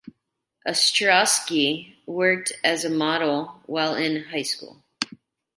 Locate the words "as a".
2.63-2.89